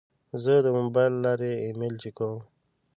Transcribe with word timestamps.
زه 0.43 0.53
د 0.65 0.67
موبایل 0.79 1.13
له 1.17 1.21
لارې 1.25 1.51
ایمیل 1.65 1.95
چک 2.01 2.13
کوم. 2.17 2.39